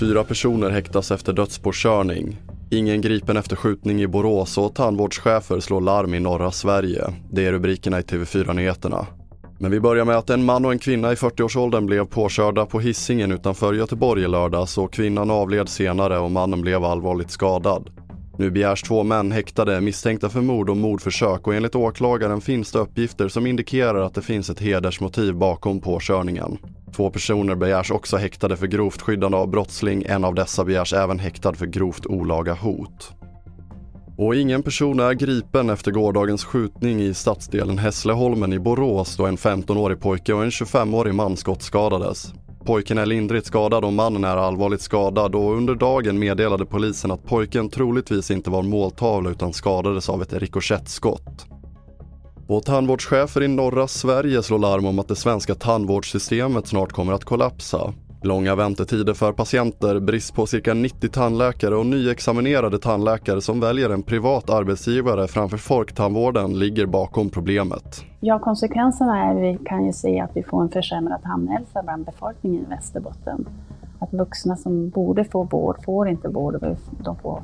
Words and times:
Fyra 0.00 0.24
personer 0.24 0.70
häktas 0.70 1.10
efter 1.10 1.32
dödspåkörning. 1.32 2.36
Ingen 2.70 3.00
gripen 3.00 3.36
efter 3.36 3.56
skjutning 3.56 4.02
i 4.02 4.06
Borås 4.06 4.58
och 4.58 4.74
tandvårdschefer 4.74 5.60
slår 5.60 5.80
larm 5.80 6.14
i 6.14 6.20
norra 6.20 6.50
Sverige. 6.50 7.04
Det 7.30 7.46
är 7.46 7.52
rubrikerna 7.52 7.98
i 7.98 8.02
TV4-nyheterna. 8.02 9.06
Men 9.58 9.70
vi 9.70 9.80
börjar 9.80 10.04
med 10.04 10.16
att 10.16 10.30
en 10.30 10.44
man 10.44 10.64
och 10.64 10.72
en 10.72 10.78
kvinna 10.78 11.12
i 11.12 11.14
40-årsåldern 11.14 11.86
blev 11.86 12.04
påkörda 12.04 12.66
på 12.66 12.80
hissingen 12.80 13.32
utanför 13.32 13.74
Göteborg 13.74 14.22
i 14.22 14.28
lördags 14.28 14.78
och 14.78 14.92
kvinnan 14.92 15.30
avled 15.30 15.68
senare 15.68 16.18
och 16.18 16.30
mannen 16.30 16.60
blev 16.60 16.84
allvarligt 16.84 17.30
skadad. 17.30 17.90
Nu 18.36 18.50
begärs 18.50 18.82
två 18.82 19.02
män 19.02 19.32
häktade 19.32 19.80
misstänkta 19.80 20.28
för 20.28 20.40
mord 20.40 20.70
och 20.70 20.76
mordförsök 20.76 21.46
och 21.46 21.54
enligt 21.54 21.74
åklagaren 21.74 22.40
finns 22.40 22.72
det 22.72 22.78
uppgifter 22.78 23.28
som 23.28 23.46
indikerar 23.46 24.00
att 24.00 24.14
det 24.14 24.22
finns 24.22 24.50
ett 24.50 24.60
hedersmotiv 24.60 25.34
bakom 25.34 25.80
påkörningen. 25.80 26.58
Två 26.96 27.10
personer 27.10 27.54
begärs 27.54 27.90
också 27.90 28.16
häktade 28.16 28.56
för 28.56 28.66
grovt 28.66 29.02
skyddande 29.02 29.36
av 29.36 29.50
brottsling. 29.50 30.04
En 30.08 30.24
av 30.24 30.34
dessa 30.34 30.64
begärs 30.64 30.92
även 30.92 31.18
häktad 31.18 31.54
för 31.54 31.66
grovt 31.66 32.06
olaga 32.06 32.54
hot. 32.54 33.12
Och 34.16 34.36
ingen 34.36 34.62
person 34.62 35.00
är 35.00 35.12
gripen 35.12 35.70
efter 35.70 35.90
gårdagens 35.90 36.44
skjutning 36.44 37.02
i 37.02 37.14
stadsdelen 37.14 37.78
Hässleholmen 37.78 38.52
i 38.52 38.58
Borås 38.58 39.16
då 39.16 39.26
en 39.26 39.36
15-årig 39.36 40.00
pojke 40.00 40.32
och 40.32 40.42
en 40.42 40.50
25-årig 40.50 41.14
man 41.14 41.36
skottskadades. 41.36 42.32
Pojken 42.64 42.98
är 42.98 43.06
lindrigt 43.06 43.46
skadad 43.46 43.84
och 43.84 43.92
mannen 43.92 44.24
är 44.24 44.36
allvarligt 44.36 44.80
skadad 44.80 45.34
och 45.34 45.56
under 45.56 45.74
dagen 45.74 46.18
meddelade 46.18 46.66
polisen 46.66 47.10
att 47.10 47.24
pojken 47.24 47.68
troligtvis 47.68 48.30
inte 48.30 48.50
var 48.50 48.62
måltavla 48.62 49.30
utan 49.30 49.52
skadades 49.52 50.08
av 50.08 50.22
ett 50.22 50.32
rikoschettskott. 50.32 51.46
Och 52.46 52.64
tandvårdschefer 52.64 53.42
i 53.42 53.48
norra 53.48 53.88
Sverige 53.88 54.42
slår 54.42 54.58
larm 54.58 54.86
om 54.86 54.98
att 54.98 55.08
det 55.08 55.16
svenska 55.16 55.54
tandvårdssystemet 55.54 56.66
snart 56.66 56.92
kommer 56.92 57.12
att 57.12 57.24
kollapsa. 57.24 57.94
Långa 58.24 58.54
väntetider 58.54 59.14
för 59.14 59.32
patienter, 59.32 60.00
brist 60.00 60.34
på 60.34 60.46
cirka 60.46 60.74
90 60.74 61.08
tandläkare 61.08 61.76
och 61.76 61.86
nyexaminerade 61.86 62.78
tandläkare 62.78 63.40
som 63.40 63.60
väljer 63.60 63.90
en 63.90 64.02
privat 64.02 64.50
arbetsgivare 64.50 65.28
framför 65.28 65.56
folktandvården 65.56 66.58
ligger 66.58 66.86
bakom 66.86 67.30
problemet. 67.30 68.04
Ja, 68.20 68.38
konsekvenserna 68.38 69.24
är 69.24 69.34
vi 69.34 69.58
kan 69.64 69.86
ju 69.86 69.92
se 69.92 70.20
att 70.20 70.30
vi 70.34 70.42
får 70.42 70.62
en 70.62 70.68
försämrad 70.68 71.22
tandhälsa 71.22 71.82
bland 71.82 72.04
befolkningen 72.04 72.62
i 72.62 72.68
Västerbotten. 72.68 73.46
Att 73.98 74.12
vuxna 74.12 74.56
som 74.56 74.88
borde 74.88 75.24
få 75.24 75.42
vård 75.42 75.84
får 75.84 76.08
inte 76.08 76.28
vård 76.28 76.54
och 76.54 76.76
de 77.04 77.16
får, 77.16 77.42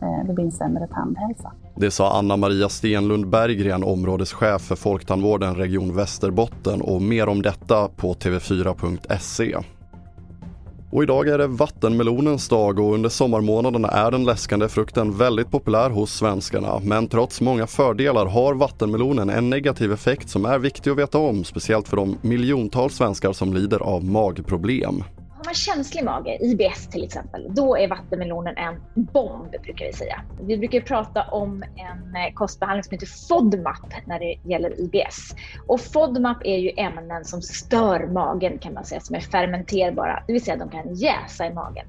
eh, 0.00 0.26
det 0.26 0.32
blir 0.32 0.44
en 0.44 0.52
sämre 0.52 0.86
tandhälsa. 0.86 1.52
Det 1.76 1.90
sa 1.90 2.18
Anna-Maria 2.18 2.68
Stenlund 2.68 3.28
Berggren, 3.28 3.84
områdeschef 3.84 4.62
för 4.62 4.76
Folktandvården 4.76 5.54
Region 5.54 5.96
Västerbotten 5.96 6.82
och 6.82 7.02
mer 7.02 7.28
om 7.28 7.42
detta 7.42 7.88
på 7.88 8.14
tv4.se. 8.14 9.56
Och 10.92 11.02
idag 11.02 11.28
är 11.28 11.38
det 11.38 11.46
vattenmelonens 11.46 12.48
dag 12.48 12.78
och 12.78 12.94
under 12.94 13.08
sommarmånaderna 13.08 13.88
är 13.88 14.10
den 14.10 14.24
läskande 14.24 14.68
frukten 14.68 15.18
väldigt 15.18 15.50
populär 15.50 15.90
hos 15.90 16.14
svenskarna. 16.14 16.80
Men 16.84 17.08
trots 17.08 17.40
många 17.40 17.66
fördelar 17.66 18.26
har 18.26 18.54
vattenmelonen 18.54 19.30
en 19.30 19.50
negativ 19.50 19.92
effekt 19.92 20.28
som 20.28 20.44
är 20.44 20.58
viktig 20.58 20.90
att 20.90 20.98
veta 20.98 21.18
om, 21.18 21.44
speciellt 21.44 21.88
för 21.88 21.96
de 21.96 22.18
miljontals 22.22 22.94
svenskar 22.94 23.32
som 23.32 23.54
lider 23.54 23.78
av 23.78 24.04
magproblem. 24.04 25.04
Har 25.42 25.46
man 25.46 25.54
känslig 25.54 26.04
mage, 26.04 26.38
IBS 26.40 26.88
till 26.88 27.04
exempel, 27.04 27.46
då 27.54 27.76
är 27.76 27.88
vattenmelonen 27.88 28.56
en 28.56 28.80
bomb 28.94 29.50
brukar 29.50 29.86
vi 29.86 29.92
säga. 29.92 30.24
Vi 30.40 30.58
brukar 30.58 30.80
prata 30.80 31.22
om 31.22 31.62
en 31.62 32.16
eh, 32.16 32.32
kostbehandling 32.34 32.84
som 32.84 32.94
heter 32.94 33.08
FODMAP 33.28 33.92
när 34.06 34.18
det 34.18 34.36
gäller 34.42 34.80
IBS. 34.80 35.34
Och 35.66 35.80
FODMAP 35.80 36.38
är 36.44 36.58
ju 36.58 36.70
ämnen 36.76 37.24
som 37.24 37.42
stör 37.42 38.06
magen 38.06 38.58
kan 38.58 38.74
man 38.74 38.84
säga, 38.84 39.00
som 39.00 39.16
är 39.16 39.20
fermenterbara, 39.20 40.22
det 40.26 40.32
vill 40.32 40.44
säga 40.44 40.56
de 40.56 40.70
kan 40.70 40.94
jäsa 40.94 41.46
i 41.46 41.54
magen. 41.54 41.84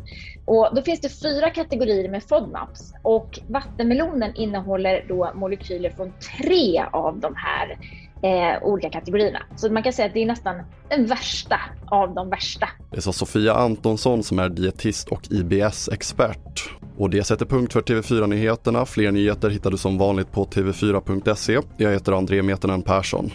Och 0.45 0.69
då 0.75 0.81
finns 0.81 1.01
det 1.01 1.09
fyra 1.09 1.49
kategorier 1.49 2.09
med 2.09 2.23
FODMAPs 2.23 2.93
och 3.01 3.39
vattenmelonen 3.47 4.35
innehåller 4.35 5.05
då 5.07 5.31
molekyler 5.35 5.89
från 5.89 6.13
tre 6.37 6.83
av 6.91 7.19
de 7.19 7.33
här 7.35 7.77
eh, 8.23 8.63
olika 8.63 8.89
kategorierna. 8.89 9.39
Så 9.55 9.71
man 9.71 9.83
kan 9.83 9.93
säga 9.93 10.05
att 10.05 10.13
det 10.13 10.21
är 10.21 10.25
nästan 10.25 10.55
den 10.89 11.05
värsta 11.05 11.59
av 11.87 12.13
de 12.13 12.29
värsta. 12.29 12.69
Det 12.91 13.01
sa 13.01 13.13
Sofia 13.13 13.53
Antonsson 13.53 14.23
som 14.23 14.39
är 14.39 14.49
dietist 14.49 15.07
och 15.07 15.21
IBS-expert. 15.29 16.69
Och 16.97 17.09
det 17.09 17.23
sätter 17.23 17.45
punkt 17.45 17.73
för 17.73 17.81
TV4-nyheterna. 17.81 18.85
Fler 18.85 19.11
nyheter 19.11 19.49
hittar 19.49 19.71
du 19.71 19.77
som 19.77 19.97
vanligt 19.97 20.31
på 20.31 20.45
tv4.se. 20.45 21.59
Jag 21.77 21.91
heter 21.91 22.11
André 22.11 22.41
Metenen 22.41 22.81
Persson. 22.81 23.31